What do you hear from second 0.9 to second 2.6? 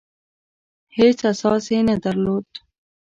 هېڅ اساس یې نه درلود.